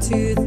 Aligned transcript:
to 0.00 0.37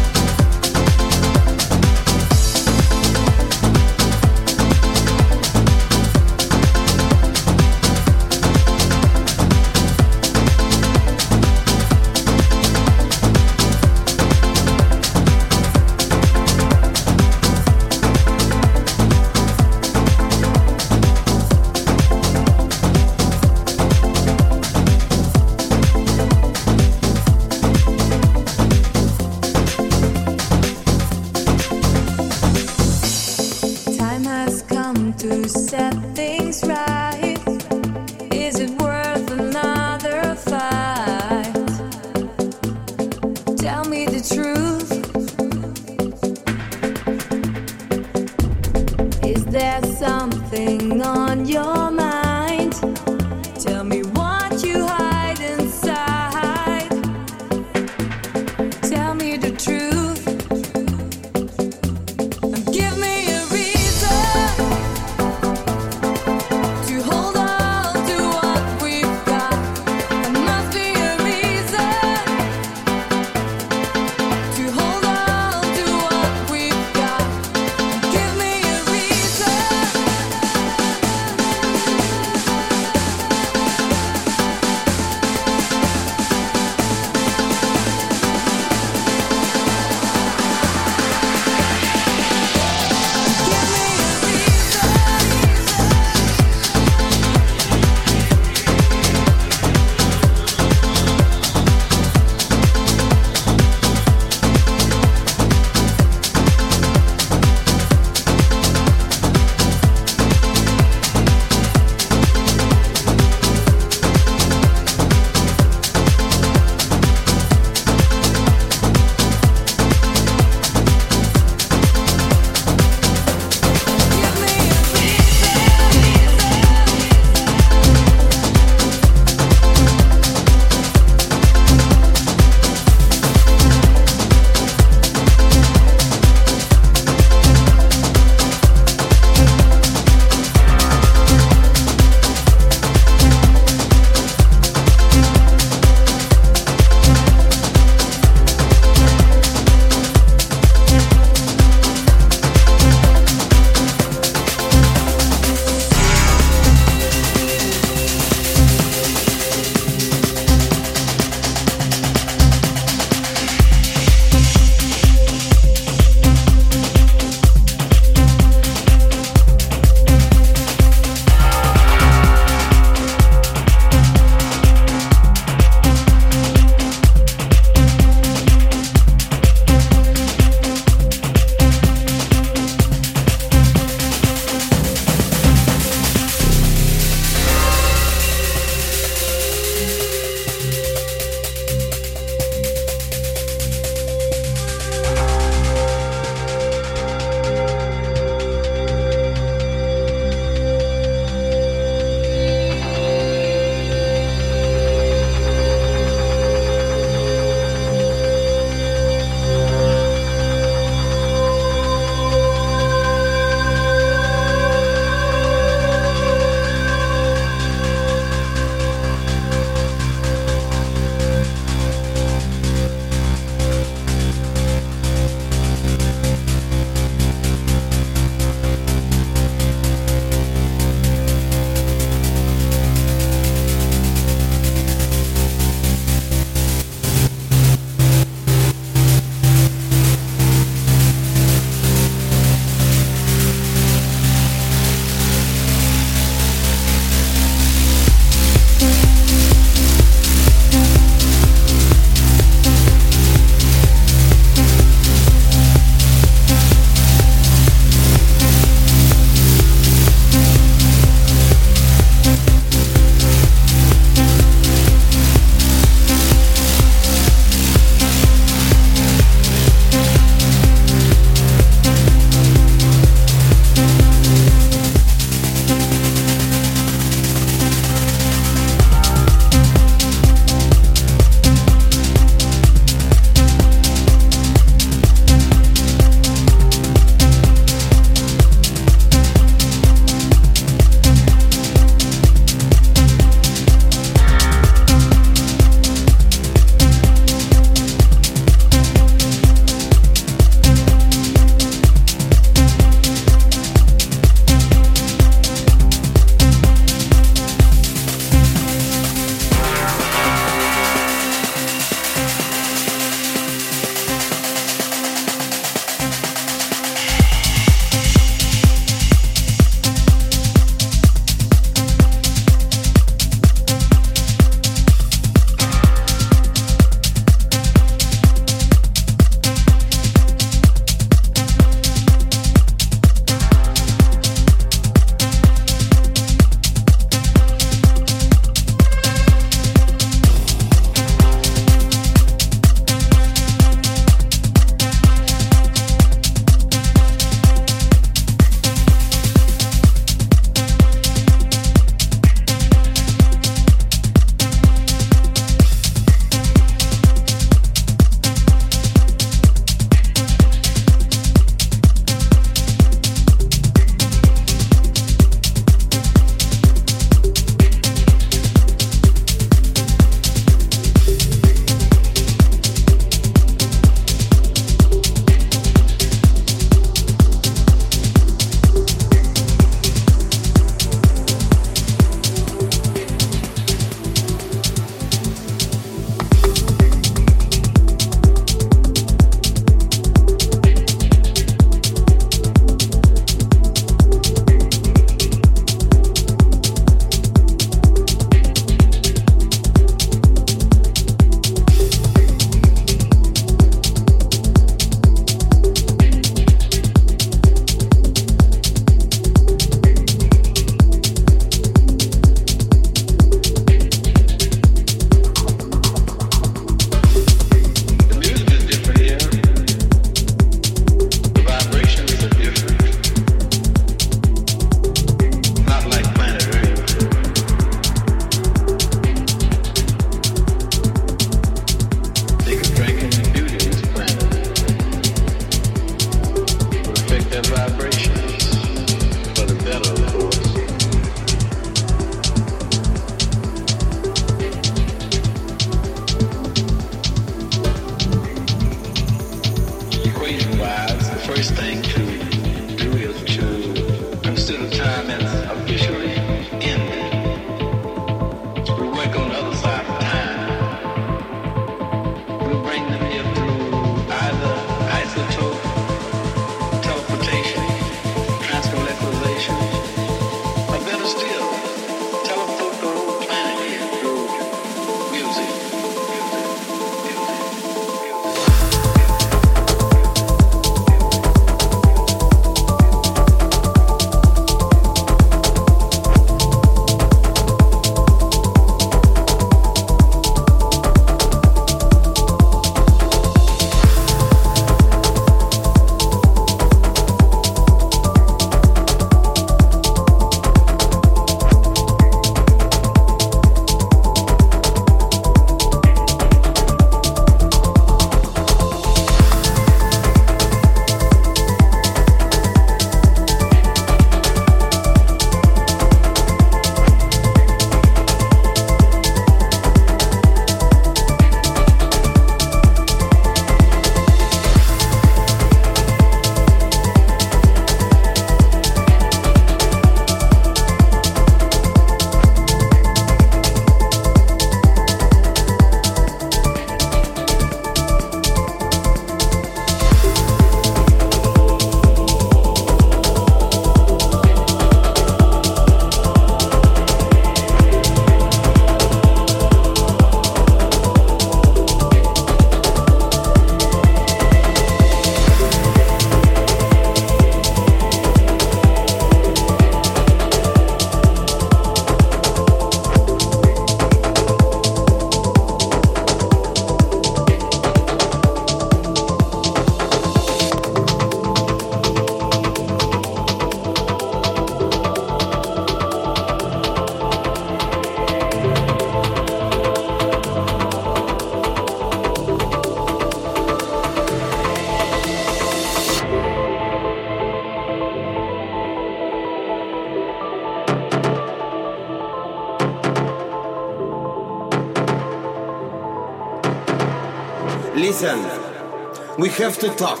We 599.24 599.30
have 599.30 599.58
to 599.60 599.70
talk. 599.70 600.00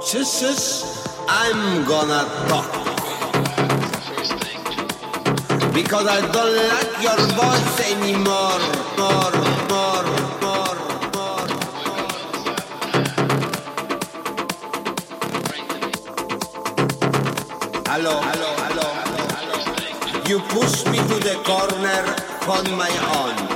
Shush, 0.00 0.38
shush. 0.38 0.84
I'm 1.28 1.84
gonna 1.84 2.22
talk. 2.46 2.70
Because 5.74 6.06
I 6.06 6.20
don't 6.30 6.54
like 6.72 6.92
your 7.02 7.20
voice 7.34 7.80
anymore. 7.90 8.62
More, 9.00 9.34
more, 9.72 10.06
more, 10.46 10.76
more. 11.12 11.48
Hello, 17.90 18.14
hello, 18.28 18.50
hello, 18.62 18.88
hello. 19.40 19.58
You 20.28 20.38
push 20.54 20.86
me 20.86 20.98
to 20.98 21.16
the 21.28 21.34
corner 21.42 22.04
on 22.46 22.64
my 22.78 22.92
own. 23.18 23.55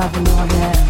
Sure 0.00 0.10
you're 0.14 0.46
ready. 0.46 0.87